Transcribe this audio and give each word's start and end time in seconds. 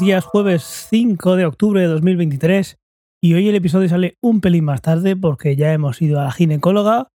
días, 0.00 0.24
jueves 0.24 0.62
5 0.90 1.36
de 1.36 1.46
octubre 1.46 1.80
de 1.80 1.86
2023 1.86 2.76
y 3.22 3.34
hoy 3.34 3.48
el 3.48 3.54
episodio 3.54 3.88
sale 3.88 4.16
un 4.22 4.40
pelín 4.40 4.64
más 4.64 4.82
tarde 4.82 5.16
porque 5.16 5.56
ya 5.56 5.72
hemos 5.72 6.02
ido 6.02 6.20
a 6.20 6.24
la 6.24 6.32
ginecóloga 6.32 7.08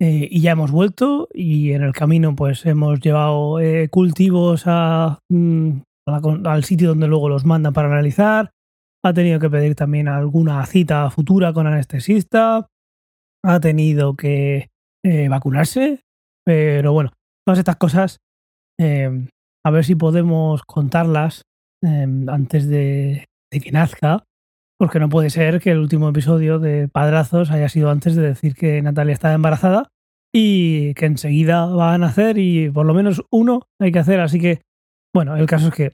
eh, 0.00 0.28
y 0.30 0.40
ya 0.40 0.52
hemos 0.52 0.70
vuelto 0.70 1.28
y 1.32 1.72
en 1.72 1.82
el 1.82 1.92
camino 1.92 2.34
pues 2.34 2.66
hemos 2.66 3.00
llevado 3.00 3.60
eh, 3.60 3.88
cultivos 3.88 4.64
mm, 4.66 5.80
al 6.06 6.64
sitio 6.64 6.88
donde 6.88 7.08
luego 7.08 7.28
los 7.28 7.44
mandan 7.44 7.72
para 7.72 7.88
analizar, 7.88 8.50
ha 9.04 9.12
tenido 9.12 9.38
que 9.38 9.50
pedir 9.50 9.74
también 9.74 10.08
alguna 10.08 10.64
cita 10.66 11.10
futura 11.10 11.52
con 11.52 11.66
anestesista, 11.66 12.66
ha 13.44 13.60
tenido 13.60 14.16
que 14.16 14.70
eh, 15.04 15.28
vacunarse, 15.28 16.00
pero 16.44 16.92
bueno, 16.92 17.12
todas 17.46 17.58
estas 17.58 17.76
cosas 17.76 18.18
a 18.80 19.70
ver 19.70 19.84
si 19.84 19.94
podemos 19.94 20.62
contarlas 20.62 21.44
em, 21.84 22.28
antes 22.28 22.68
de, 22.68 23.26
que 23.50 23.72
nazca, 23.72 24.24
porque 24.78 24.98
no 24.98 25.08
puede 25.08 25.30
ser 25.30 25.60
que 25.60 25.70
el 25.70 25.78
último 25.78 26.08
episodio 26.08 26.58
de 26.58 26.88
Padrazos 26.88 27.50
haya 27.50 27.68
sido 27.68 27.90
antes 27.90 28.16
de 28.16 28.22
decir 28.22 28.54
que 28.54 28.82
Natalia 28.82 29.12
estaba 29.12 29.34
embarazada 29.34 29.88
y 30.32 30.94
que 30.94 31.06
enseguida 31.06 31.66
va 31.66 31.94
a 31.94 31.98
nacer 31.98 32.38
y 32.38 32.70
por 32.70 32.86
lo 32.86 32.94
menos 32.94 33.22
uno 33.30 33.68
hay 33.78 33.92
que 33.92 34.00
hacer. 34.00 34.20
Así 34.20 34.40
que, 34.40 34.62
bueno, 35.14 35.36
el 35.36 35.46
caso 35.46 35.68
es 35.68 35.74
que 35.74 35.92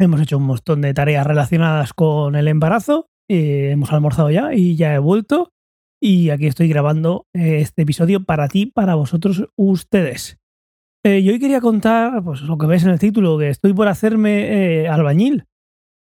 hemos 0.00 0.20
hecho 0.20 0.38
un 0.38 0.44
montón 0.44 0.80
de 0.80 0.94
tareas 0.94 1.26
relacionadas 1.26 1.92
con 1.92 2.36
el 2.36 2.48
embarazo, 2.48 3.08
eh, 3.28 3.70
hemos 3.72 3.92
almorzado 3.92 4.30
ya 4.30 4.54
y 4.54 4.76
ya 4.76 4.94
he 4.94 4.98
vuelto 4.98 5.50
y 6.00 6.30
aquí 6.30 6.46
estoy 6.46 6.68
grabando 6.68 7.26
este 7.32 7.82
episodio 7.82 8.24
para 8.24 8.48
ti, 8.48 8.66
para 8.66 8.94
vosotros, 8.94 9.48
ustedes. 9.56 10.38
Eh, 11.06 11.22
yo 11.22 11.32
hoy 11.32 11.38
quería 11.38 11.60
contar, 11.60 12.20
pues 12.24 12.42
lo 12.42 12.58
que 12.58 12.66
ves 12.66 12.82
en 12.82 12.90
el 12.90 12.98
título, 12.98 13.38
que 13.38 13.48
estoy 13.48 13.72
por 13.72 13.86
hacerme 13.86 14.82
eh, 14.82 14.88
albañil. 14.88 15.44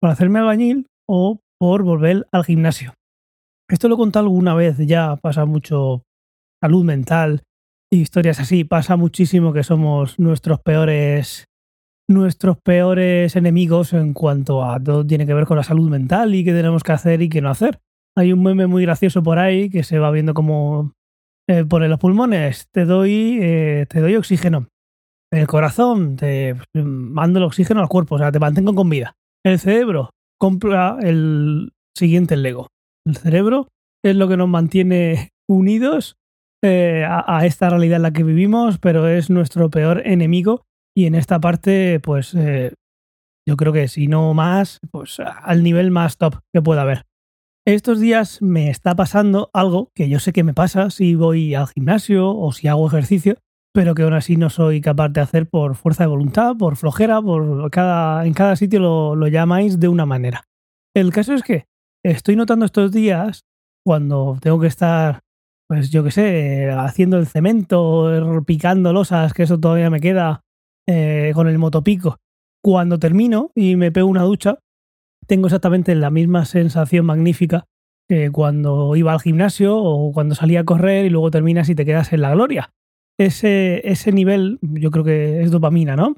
Por 0.01 0.11
hacerme 0.11 0.41
albañil 0.41 0.89
o 1.09 1.39
por 1.57 1.85
volver 1.85 2.27
al 2.33 2.45
gimnasio. 2.45 2.95
Esto 3.71 3.87
lo 3.87 3.95
he 3.95 3.99
contado 3.99 4.27
alguna 4.27 4.55
vez 4.55 4.77
ya, 4.79 5.15
pasa 5.15 5.45
mucho 5.45 6.03
salud 6.61 6.85
mental 6.85 7.43
y 7.93 8.01
historias 8.01 8.41
así. 8.41 8.65
Pasa 8.65 8.97
muchísimo 8.97 9.53
que 9.53 9.63
somos 9.63 10.19
nuestros 10.19 10.59
peores 10.63 11.45
nuestros 12.11 12.57
peores 12.61 13.37
enemigos 13.37 13.93
en 13.93 14.15
cuanto 14.15 14.65
a 14.65 14.83
todo 14.83 15.07
tiene 15.07 15.27
que 15.27 15.35
ver 15.35 15.45
con 15.45 15.59
la 15.59 15.63
salud 15.63 15.89
mental 15.89 16.35
y 16.35 16.43
qué 16.43 16.53
tenemos 16.53 16.83
que 16.83 16.91
hacer 16.91 17.23
y 17.23 17.29
qué 17.29 17.41
no 17.41 17.51
hacer. 17.51 17.79
Hay 18.17 18.33
un 18.33 18.43
meme 18.43 18.67
muy 18.67 18.83
gracioso 18.83 19.23
por 19.23 19.39
ahí 19.39 19.71
que 19.71 19.85
se 19.85 20.01
va 20.01 20.11
viendo 20.11 20.35
como 20.35 20.91
eh, 21.49 21.65
pone 21.65 21.89
los 21.89 22.01
pulmones, 22.01 22.67
te 22.73 22.85
doy, 22.85 23.39
te 23.89 24.01
doy 24.01 24.17
oxígeno 24.17 24.67
el 25.31 25.47
corazón 25.47 26.17
te 26.17 26.57
mando 26.75 27.39
el 27.39 27.45
oxígeno 27.45 27.81
al 27.81 27.89
cuerpo, 27.89 28.15
o 28.15 28.19
sea, 28.19 28.33
te 28.33 28.39
mantengo 28.39 28.75
con 28.75 28.89
vida. 28.89 29.15
El 29.45 29.59
cerebro 29.59 30.11
compra 30.39 30.99
el 31.01 31.73
siguiente 31.97 32.37
Lego. 32.37 32.69
El 33.07 33.17
cerebro 33.17 33.69
es 34.05 34.17
lo 34.17 34.29
que 34.29 34.37
nos 34.37 34.49
mantiene 34.49 35.31
unidos 35.49 36.17
eh, 36.63 37.07
a, 37.09 37.47
esta 37.47 37.71
realidad 37.71 37.97
en 37.97 38.03
la 38.03 38.13
que 38.13 38.25
vivimos, 38.25 38.79
pero 38.79 39.07
es 39.07 39.31
nuestro 39.31 39.71
peor 39.71 40.03
enemigo. 40.07 40.63
Y 40.97 41.07
en 41.07 41.15
esta 41.15 41.41
parte, 41.41 42.01
pues 42.01 42.35
eh, 42.35 42.73
yo 43.47 43.57
creo 43.57 43.73
que 43.73 43.87
si 43.89 44.09
no 44.09 44.35
más, 44.35 44.81
pues 44.91 45.21
al 45.21 45.63
nivel 45.63 45.91
más 45.91 46.17
top 46.17 46.41
que 46.53 46.63
pueda 46.63 46.83
haber. 46.83 47.05
Estos 47.65 48.01
días 48.01 48.41
me 48.41 48.71
está 48.71 48.97
pasando 48.97 49.51
algo 49.53 49.91
que 49.95 50.09
yo 50.09 50.21
sé 50.21 50.33
que 50.33 50.43
me 50.43 50.55
pasa 50.55 50.91
si 50.91 51.15
voy 51.15 51.55
al 51.55 51.69
gimnasio 51.69 52.35
o 52.35 52.51
si 52.53 52.67
hago 52.67 52.87
ejercicio, 52.89 53.37
pero 53.79 53.95
que 53.95 54.03
aún 54.03 54.13
así 54.13 54.37
no 54.37 54.51
soy 54.51 54.81
capaz 54.81 55.11
de 55.11 55.21
hacer 55.21 55.49
por 55.49 55.77
fuerza 55.77 56.03
de 56.03 56.09
voluntad, 56.09 56.57
por 56.57 56.75
flojera, 56.75 57.23
por 57.23 57.71
cada, 57.71 58.27
en 58.27 58.35
cada 58.35 58.57
sitio 58.57 58.81
lo, 58.81 59.29
llamáis 59.29 59.79
de 59.79 59.87
una 59.87 60.05
manera. 60.05 60.43
El 60.97 61.13
caso 61.13 61.33
es 61.33 61.45
que 61.45 61.67
estoy 62.05 62.35
notando 62.35 62.65
estos 62.65 62.91
días, 62.91 63.45
cuando 63.87 64.37
tengo 64.41 64.59
que 64.59 64.67
estar, 64.67 65.21
pues 65.69 65.91
yo 65.91 66.03
qué 66.03 66.11
sé, 66.11 66.71
haciendo 66.73 67.19
el 67.19 67.29
cemento, 67.29 68.43
picando 68.45 68.93
losas, 68.93 69.33
que 69.33 69.45
eso 69.45 69.61
todavía 69.61 69.91
me 69.91 70.01
queda 70.01 70.41
eh, 70.89 71.31
con 71.33 71.47
el 71.47 71.59
motopico, 71.59 72.17
cuando 72.61 72.99
termino 72.99 73.53
y 73.55 73.77
me 73.77 73.93
pego 73.93 74.09
una 74.09 74.25
ducha, 74.25 74.59
tengo 75.29 75.47
exactamente 75.47 75.95
la 75.95 76.11
misma 76.11 76.47
sensación 76.47 77.07
magnífica 77.07 77.67
que 78.09 78.33
cuando 78.33 78.97
iba 78.97 79.13
al 79.13 79.21
gimnasio 79.21 79.77
o 79.77 80.13
cuando 80.13 80.35
salía 80.35 80.63
a 80.63 80.65
correr 80.65 81.07
y 81.07 81.11
luego 81.11 81.31
terminas 81.31 81.69
y 81.69 81.77
te 81.77 81.85
quedas 81.85 82.13
en 82.13 82.23
la 82.23 82.33
gloria 82.33 82.73
ese, 83.19 83.83
ese 83.89 84.13
nivel, 84.13 84.59
yo 84.63 84.91
creo 84.91 85.05
que 85.05 85.43
es 85.43 85.51
dopamina, 85.51 85.97
¿no? 85.97 86.15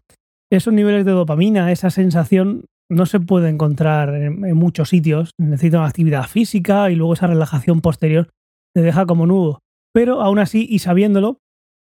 Esos 0.53 0.75
niveles 0.75 1.05
de 1.05 1.13
dopamina, 1.13 1.73
esa 1.73 1.91
sensación, 1.91 2.65
no 2.91 3.07
se 3.07 3.21
puede 3.21 3.49
encontrar 3.49 4.15
en, 4.15 4.57
muchos 4.57 4.89
sitios. 4.89 5.31
Necesita 5.39 5.85
actividad 5.85 6.25
física 6.25 6.91
y 6.91 6.97
luego 6.97 7.15
esa 7.15 7.29
relajación 7.29 7.81
posterior 7.81 8.29
te 8.75 8.83
deja 8.83 9.07
como 9.07 9.27
nudo. 9.27 9.61
Pero 9.95 10.21
aún 10.21 10.39
así, 10.39 10.67
y 10.69 10.81
sabiéndolo, 10.81 11.39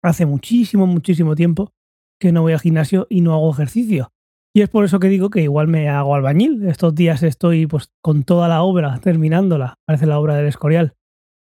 hace 0.02 0.24
muchísimo, 0.24 0.86
muchísimo 0.86 1.34
tiempo 1.34 1.72
que 2.20 2.32
no 2.32 2.42
voy 2.42 2.52
al 2.52 2.60
gimnasio 2.60 3.06
y 3.10 3.20
no 3.20 3.34
hago 3.34 3.50
ejercicio. 3.50 4.10
Y 4.56 4.62
es 4.62 4.68
por 4.70 4.84
eso 4.84 5.00
que 5.00 5.08
digo 5.08 5.30
que 5.30 5.42
igual 5.42 5.66
me 5.66 5.88
hago 5.88 6.14
albañil. 6.14 6.64
Estos 6.68 6.94
días 6.94 7.24
estoy 7.24 7.66
pues 7.66 7.88
con 8.00 8.22
toda 8.22 8.46
la 8.46 8.62
obra 8.62 9.00
terminándola. 9.00 9.74
Parece 9.84 10.06
la 10.06 10.20
obra 10.20 10.36
del 10.36 10.46
Escorial. 10.46 10.94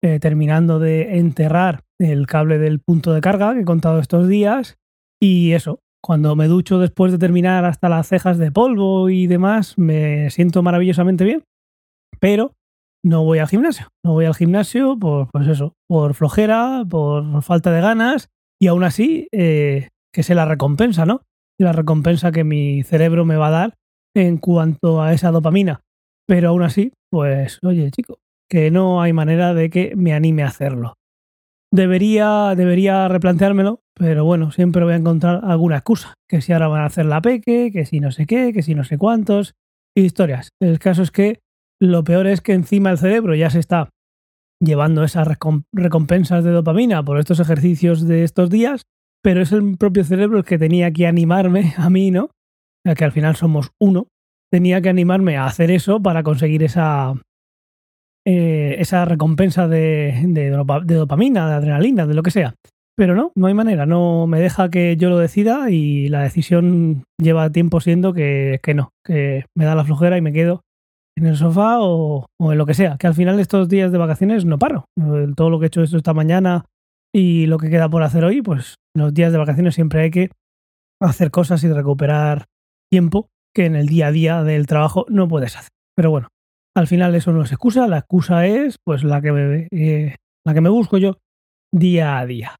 Eh, 0.03 0.19
terminando 0.19 0.81
de 0.81 1.19
enterrar 1.19 1.86
el 1.99 2.27
cable 2.27 2.59
del 2.59 2.81
punto 2.81 3.13
de 3.13 3.21
carga 3.21 3.55
que 3.55 3.61
he 3.61 3.65
contado 3.65 3.99
estos 3.99 4.29
días. 4.29 4.77
Y 5.21 5.53
eso, 5.53 5.81
cuando 6.03 6.37
me 6.37 6.47
ducho 6.47 6.79
después 6.79 7.13
de 7.13 7.19
terminar 7.19 7.65
hasta 7.65 7.89
las 7.89 8.09
cejas 8.09 8.39
de 8.39 8.53
polvo 8.53 9.11
y 9.11 9.27
demás, 9.27 9.79
me 9.79 10.31
siento 10.31 10.63
maravillosamente 10.63 11.25
bien. 11.25 11.45
Pero 12.21 12.53
no 13.05 13.25
voy 13.25 13.39
al 13.39 13.49
gimnasio. 13.49 13.89
No 14.05 14.13
voy 14.13 14.25
al 14.25 14.35
gimnasio 14.35 14.99
por, 14.99 15.31
pues 15.31 15.49
eso, 15.49 15.75
por 15.89 16.15
flojera, 16.15 16.85
por 16.89 17.43
falta 17.43 17.71
de 17.71 17.81
ganas. 17.81 18.29
Y 18.61 18.69
aún 18.69 18.85
así, 18.85 19.29
eh, 19.33 19.89
que 20.13 20.23
sé 20.23 20.35
la 20.35 20.45
recompensa, 20.45 21.07
¿no? 21.07 21.23
La 21.59 21.73
recompensa 21.73 22.33
que 22.33 22.45
mi 22.45 22.83
cerebro 22.83 23.25
me 23.25 23.37
va 23.37 23.49
a 23.49 23.51
dar 23.51 23.75
en 24.15 24.39
cuanto 24.39 25.03
a 25.03 25.13
esa 25.13 25.31
dopamina. 25.31 25.81
Pero 26.27 26.49
aún 26.49 26.63
así, 26.63 26.93
pues, 27.11 27.59
oye, 27.63 27.91
chico, 27.91 28.19
que 28.51 28.71
no 28.71 29.01
hay 29.03 29.13
manera 29.13 29.55
de 29.55 29.71
que 29.71 29.95
me 29.97 30.13
anime 30.13 30.43
a 30.43 30.49
hacerlo. 30.49 30.95
Debería, 31.73 32.55
debería 32.57 33.09
replanteármelo, 33.09 33.81
pero 33.95 34.25
bueno, 34.25 34.51
siempre 34.51 34.85
voy 34.85 34.95
a 34.95 34.97
encontrar 34.97 35.41
alguna 35.45 35.77
excusa. 35.77 36.15
Que 36.29 36.41
si 36.41 36.53
ahora 36.53 36.69
van 36.69 36.83
a 36.83 36.87
hacer 36.87 37.07
la 37.07 37.21
peque, 37.21 37.71
que 37.73 37.85
si 37.87 38.01
no 38.01 38.13
sé 38.13 38.27
qué, 38.27 38.53
que 38.53 38.63
si 38.63 38.75
no 38.75 38.85
sé 38.85 38.99
cuántos, 38.99 39.55
historias. 39.97 40.51
El 40.61 40.79
caso 40.79 41.03
es 41.03 41.11
que 41.11 41.41
lo 41.81 42.05
peor 42.05 42.27
es 42.27 42.41
que 42.41 42.53
encima 42.53 42.91
el 42.91 42.99
cerebro 42.99 43.35
ya 43.35 43.51
se 43.51 43.59
está 43.59 43.91
llevando 44.61 45.05
esas 45.05 45.29
recompensas 45.73 46.45
de 46.45 46.51
dopamina 46.51 47.05
por 47.05 47.19
estos 47.19 47.41
ejercicios 47.41 48.07
de 48.07 48.25
estos 48.25 48.49
días, 48.49 48.83
pero 49.23 49.43
es 49.43 49.53
el 49.53 49.77
propio 49.77 50.05
cerebro 50.05 50.39
el 50.39 50.45
que 50.45 50.59
tenía 50.59 50.91
que 50.93 51.07
animarme 51.07 51.75
a 51.77 51.91
mí, 51.91 52.11
¿no? 52.11 52.31
Que 52.97 53.05
al 53.05 53.13
final 53.13 53.35
somos 53.37 53.73
uno. 53.81 54.09
Tenía 54.51 54.81
que 54.81 54.89
animarme 54.89 55.37
a 55.37 55.47
hacer 55.47 55.73
eso 55.73 56.01
para 56.01 56.23
conseguir 56.23 56.63
esa, 56.63 57.15
eh, 58.29 58.81
esa 58.81 59.05
recompensa 59.05 59.69
de, 59.69 60.21
de, 60.27 60.51
dopamina, 60.51 61.49
de 61.49 61.55
adrenalina, 61.55 62.07
de 62.09 62.15
lo 62.15 62.25
que 62.25 62.33
sea. 62.33 62.57
Pero 62.97 63.15
no, 63.15 63.31
no 63.37 63.47
hay 63.47 63.55
manera, 63.55 63.87
no 63.87 64.27
me 64.27 64.41
deja 64.41 64.69
que 64.69 64.97
yo 64.97 65.11
lo 65.11 65.19
decida 65.19 65.71
y 65.71 66.09
la 66.09 66.23
decisión 66.23 67.05
lleva 67.23 67.51
tiempo 67.51 67.81
siendo 67.81 68.13
que, 68.13 68.59
no, 68.75 68.91
que 69.05 69.45
me 69.55 69.65
da 69.65 69.77
la 69.77 69.85
flojera 69.85 70.19
y 70.19 70.23
me 70.23 70.33
quedo 70.33 70.63
en 71.17 71.27
el 71.27 71.37
sofá 71.37 71.77
o, 71.81 72.27
en 72.41 72.59
lo 72.59 72.67
que 72.67 72.75
sea, 72.75 72.97
que 72.99 73.07
al 73.07 73.15
final 73.15 73.39
estos 73.39 73.69
días 73.69 73.93
de 73.93 73.99
vacaciones 73.99 74.45
no 74.45 74.59
paro. 74.59 74.87
Todo 75.37 75.51
lo 75.51 75.61
que 75.61 75.67
he 75.67 75.69
hecho 75.69 75.83
esto 75.83 75.97
esta 75.97 76.15
mañana 76.15 76.65
y 77.15 77.47
lo 77.47 77.59
que 77.59 77.71
queda 77.71 77.89
por 77.89 78.03
hacer 78.03 78.25
hoy, 78.25 78.43
pues 78.43 78.75
los 78.97 79.15
días 79.15 79.31
de 79.31 79.39
vacaciones 79.39 79.77
siempre 79.77 80.01
hay 80.01 80.11
que 80.11 80.31
hacer 81.01 81.31
cosas 81.31 81.63
y 81.63 81.73
recuperar 81.73 82.47
tiempo 82.91 83.29
que 83.55 83.67
en 83.67 83.77
el 83.77 83.87
día 83.87 84.09
a 84.09 84.13
día 84.13 84.43
del 84.43 84.67
trabajo 84.67 85.07
no 85.11 85.29
puedes 85.29 85.57
hacer. 85.57 85.71
Pero 85.95 86.11
bueno, 86.11 86.29
al 86.77 86.87
final 86.87 87.15
eso 87.15 87.33
no 87.33 87.43
es 87.43 87.53
excusa, 87.53 87.89
la 87.89 87.99
excusa 87.99 88.47
es 88.47 88.77
pues 88.85 89.03
la 89.03 89.23
que 89.23 89.33
me, 89.33 89.69
eh, 89.71 90.17
la 90.45 90.53
que 90.53 90.61
me 90.61 90.69
busco 90.69 90.99
yo 90.99 91.17
día 91.73 92.19
a 92.19 92.27
día. 92.27 92.57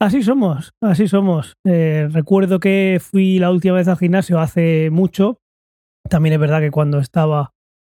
Así 0.00 0.22
somos, 0.22 0.72
así 0.82 1.08
somos. 1.08 1.54
Eh, 1.66 2.08
recuerdo 2.10 2.58
que 2.58 2.98
fui 3.00 3.38
la 3.38 3.50
última 3.50 3.74
vez 3.74 3.86
al 3.86 3.98
gimnasio 3.98 4.40
hace 4.40 4.88
mucho. 4.90 5.38
También 6.08 6.32
es 6.32 6.40
verdad 6.40 6.60
que 6.60 6.70
cuando 6.70 6.98
estaba 6.98 7.52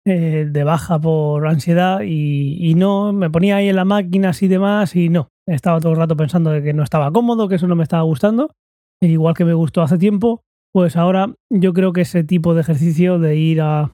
eh, 0.07 0.47
de 0.49 0.65
baja 0.65 0.99
por 0.99 1.47
ansiedad 1.47 2.01
y, 2.03 2.75
no, 2.77 3.13
me 3.13 3.31
ponía 3.31 3.57
ahí 3.57 3.69
en 3.69 3.77
la 3.77 3.85
máquina 3.85 4.33
y 4.39 4.49
demás 4.49 4.95
y 4.97 5.09
no. 5.09 5.29
Estaba 5.47 5.81
todo 5.81 5.93
el 5.93 5.99
rato 5.99 6.17
pensando 6.17 6.51
de 6.51 6.63
que 6.63 6.75
no 6.75 6.83
estaba 6.83 7.11
cómodo, 7.11 7.49
que 7.49 7.55
eso 7.55 7.67
no 7.67 7.77
me 7.77 7.83
estaba 7.83 8.03
gustando. 8.03 8.53
Igual 9.01 9.35
que 9.35 9.47
me 9.47 9.55
gustó 9.55 9.81
hace 9.81 9.97
tiempo, 9.97 10.43
pues 10.75 10.97
ahora 10.97 11.33
yo 11.51 11.73
creo 11.73 11.95
que 11.95 12.03
ese 12.03 12.23
tipo 12.23 12.55
de 12.55 12.61
ejercicio 12.61 13.19
de 13.19 13.37
ir 13.37 13.61
a, 13.61 13.93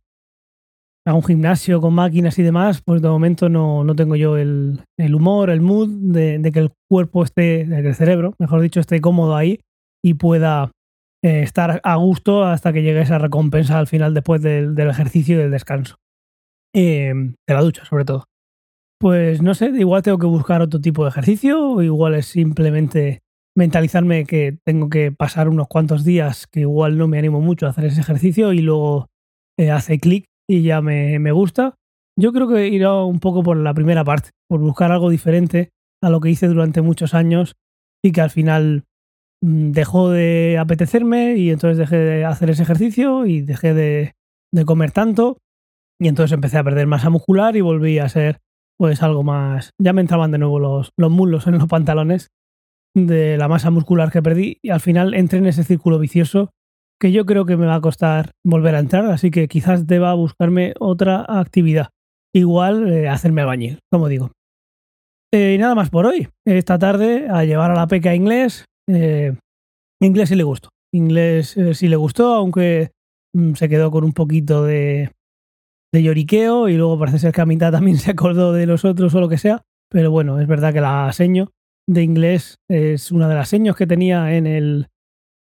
a 1.07 1.15
un 1.15 1.23
gimnasio 1.23 1.81
con 1.81 1.95
máquinas 1.95 2.39
y 2.39 2.43
demás, 2.43 2.83
pues 2.83 3.03
de 3.03 3.09
momento 3.09 3.49
no, 3.49 3.85
no 3.85 3.95
tengo 3.95 4.17
yo 4.17 4.39
el, 4.39 4.81
el, 4.99 5.15
humor, 5.15 5.51
el 5.51 5.61
mood 5.61 5.89
de, 5.89 6.51
que 6.53 6.59
el 6.59 6.73
cuerpo 6.91 7.23
esté, 7.23 7.67
de 7.67 7.83
que 7.83 7.89
el 7.89 7.95
cerebro, 7.95 8.35
mejor 8.39 8.61
dicho, 8.63 8.81
esté 8.81 9.01
cómodo 9.01 9.37
ahí 9.37 9.61
y 10.03 10.15
pueda 10.15 10.71
estar 11.23 11.81
a 11.85 11.97
gusto 11.97 12.45
hasta 12.45 12.73
que 12.73 12.83
llegue 12.83 13.01
esa 13.01 13.19
recompensa 13.19 13.79
al 13.79 13.87
final 13.87 14.13
después 14.13 14.43
del, 14.43 14.79
ejercicio 14.79 15.37
y 15.37 15.39
del 15.39 15.51
descanso. 15.51 15.97
de 16.75 17.35
la 17.47 17.63
ducha, 17.63 17.85
sobre 17.87 18.05
todo. 18.05 18.25
Pues 19.01 19.43
no 19.43 19.55
sé, 19.55 19.67
igual 19.69 20.03
tengo 20.03 20.19
que 20.19 20.27
buscar 20.27 20.63
otro 20.63 20.81
tipo 20.81 21.03
de 21.05 21.11
ejercicio, 21.11 21.71
o 21.71 21.83
igual 21.83 22.15
es 22.15 22.27
simplemente 22.27 23.21
mentalizarme 23.57 24.25
que 24.25 24.59
tengo 24.65 24.89
que 24.89 25.13
pasar 25.13 25.49
unos 25.49 25.69
cuantos 25.69 26.05
días 26.05 26.47
que 26.47 26.61
igual 26.61 26.99
no 26.99 27.09
me 27.09 27.19
animo 27.19 27.41
mucho 27.41 27.67
a 27.67 27.71
hacer 27.71 27.85
ese 27.87 28.01
ejercicio 28.01 28.53
y 28.53 28.61
luego 28.61 29.09
eh, 29.59 29.71
hace 29.71 29.99
clic 29.99 30.27
y 30.49 30.63
ya 30.63 30.81
me, 30.81 31.19
me, 31.19 31.33
gusta. 31.33 31.75
Yo 32.19 32.33
creo 32.33 32.49
que 32.49 32.69
irá 32.69 32.95
un 33.03 33.21
poco 33.21 33.43
por 33.43 33.57
la 33.57 33.75
primera 33.75 34.05
parte, 34.05 34.31
por 34.49 34.61
buscar 34.61 34.93
algo 34.93 35.11
diferente 35.11 35.71
a 36.03 36.11
lo 36.11 36.21
que 36.21 36.31
hice 36.31 36.49
durante 36.49 36.83
muchos 36.83 37.15
años 37.15 37.57
y 38.03 38.13
que 38.13 38.21
al 38.21 38.31
final 38.31 38.85
mm, 39.43 39.73
dejó 39.73 40.11
de 40.11 40.59
apetecerme 40.59 41.37
y 41.37 41.51
entonces 41.51 41.79
dejé 41.79 41.97
de 41.97 42.25
hacer 42.25 42.51
ese 42.51 42.63
ejercicio 42.63 43.27
y 43.27 43.41
dejé 43.41 43.75
de, 43.75 44.13
de 44.53 44.65
comer 44.65 44.93
tanto 44.93 45.39
y 46.01 46.09
entonces 46.09 46.33
empecé 46.33 46.59
a 46.59 46.65
perder 46.65 46.87
masa 46.87 47.11
muscular 47.11 47.57
y 47.57 47.61
volví 47.61 47.99
a 47.99 48.09
ser 48.09 48.41
pues 48.77 49.03
algo 49.03 49.23
más... 49.23 49.71
Ya 49.81 49.93
me 49.93 50.01
entraban 50.01 50.33
de 50.33 50.39
nuevo 50.39 50.59
los, 50.59 50.91
los 50.97 51.47
en 51.47 51.59
los 51.59 51.69
pantalones 51.69 52.29
de 52.95 53.39
la 53.39 53.49
masa 53.49 53.71
muscular 53.71 54.11
que 54.11 54.23
perdí 54.23 54.59
y 54.63 54.71
al 54.71 54.81
final 54.81 55.15
entré 55.15 55.39
en 55.39 55.47
ese 55.47 55.65
círculo 55.65 55.99
vicioso 55.99 56.51
que 57.01 57.13
yo 57.13 57.27
creo 57.27 57.45
que 57.45 57.57
me 57.57 57.67
va 57.67 57.77
a 57.77 57.81
costar 57.81 58.31
volver 58.45 58.75
a 58.75 58.79
entrar, 58.79 59.07
así 59.07 59.31
que 59.31 59.49
quizás 59.49 59.87
deba 59.87 60.15
buscarme 60.15 60.75
otra 60.79 61.25
actividad. 61.29 61.91
Igual 62.35 62.93
eh, 62.93 63.09
hacerme 63.09 63.45
bañil, 63.45 63.79
como 63.93 64.09
digo. 64.09 64.33
Eh, 65.33 65.55
y 65.55 65.59
nada 65.59 65.75
más 65.75 65.91
por 65.91 66.07
hoy. 66.07 66.29
Esta 66.47 66.79
tarde 66.79 67.29
a 67.29 67.45
llevar 67.45 67.71
a 67.71 67.75
la 67.75 67.87
peca 67.87 68.15
inglés. 68.15 68.65
Eh, 68.89 69.37
inglés 70.01 70.29
sí 70.29 70.35
le 70.35 70.43
gustó. 70.43 70.69
Inglés 70.93 71.57
sí 71.73 71.89
le 71.89 71.97
gustó, 71.97 72.35
aunque 72.35 72.91
mm, 73.35 73.55
se 73.55 73.69
quedó 73.69 73.91
con 73.91 74.05
un 74.05 74.13
poquito 74.13 74.65
de, 74.65 75.11
de 75.93 76.03
lloriqueo 76.03 76.69
y 76.69 76.77
luego 76.77 76.99
parece 76.99 77.19
ser 77.19 77.33
que 77.33 77.41
a 77.41 77.47
mitad 77.47 77.73
también 77.73 77.97
se 77.99 78.11
acordó 78.11 78.53
de 78.53 78.67
los 78.67 78.85
otros 78.85 79.15
o 79.15 79.21
lo 79.21 79.29
que 79.29 79.39
sea. 79.39 79.63
Pero 79.91 80.11
bueno, 80.11 80.41
es 80.41 80.47
verdad 80.49 80.73
que 80.73 80.81
la 80.81 81.13
seño 81.13 81.51
de 81.89 82.03
inglés 82.03 82.57
es 82.69 83.13
una 83.13 83.29
de 83.29 83.35
las 83.35 83.49
señas 83.49 83.77
que 83.77 83.87
tenía 83.87 84.35
en 84.35 84.47
el, 84.47 84.89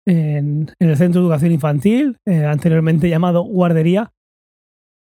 en, 0.07 0.71
el 0.79 0.97
Centro 0.97 1.21
de 1.21 1.27
Educación 1.27 1.53
Infantil, 1.53 2.17
eh, 2.27 2.45
anteriormente 2.45 3.09
llamado 3.09 3.43
Guardería. 3.43 4.13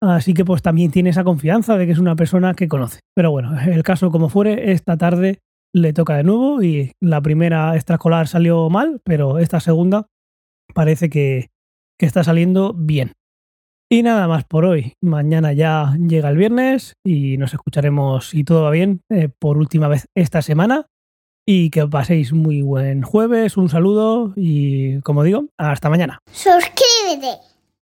Así 0.01 0.33
que 0.33 0.43
pues 0.43 0.61
también 0.61 0.91
tiene 0.91 1.11
esa 1.11 1.23
confianza 1.23 1.77
de 1.77 1.85
que 1.85 1.93
es 1.93 1.99
una 1.99 2.15
persona 2.15 2.53
que 2.53 2.67
conoce. 2.67 2.99
Pero 3.15 3.31
bueno, 3.31 3.57
el 3.61 3.83
caso 3.83 4.11
como 4.11 4.29
fuere, 4.29 4.71
esta 4.71 4.97
tarde 4.97 5.39
le 5.73 5.93
toca 5.93 6.17
de 6.17 6.23
nuevo 6.23 6.61
y 6.61 6.91
la 7.01 7.21
primera 7.21 7.75
extraescolar 7.75 8.27
salió 8.27 8.69
mal, 8.69 9.01
pero 9.03 9.39
esta 9.39 9.59
segunda 9.59 10.07
parece 10.73 11.09
que, 11.09 11.49
que 11.97 12.05
está 12.05 12.23
saliendo 12.23 12.73
bien. 12.73 13.13
Y 13.89 14.03
nada 14.03 14.27
más 14.27 14.43
por 14.43 14.65
hoy. 14.65 14.93
Mañana 15.01 15.53
ya 15.53 15.95
llega 15.97 16.29
el 16.29 16.37
viernes 16.37 16.93
y 17.05 17.37
nos 17.37 17.53
escucharemos, 17.53 18.29
si 18.29 18.43
todo 18.43 18.63
va 18.63 18.71
bien, 18.71 19.01
eh, 19.09 19.29
por 19.39 19.57
última 19.57 19.87
vez 19.87 20.07
esta 20.15 20.41
semana 20.41 20.87
y 21.45 21.69
que 21.69 21.87
paséis 21.87 22.33
muy 22.33 22.61
buen 22.61 23.01
jueves, 23.01 23.57
un 23.57 23.69
saludo 23.69 24.33
y 24.35 25.01
como 25.01 25.23
digo, 25.23 25.45
hasta 25.57 25.89
mañana. 25.89 26.19
Suscríbete. 26.31 27.52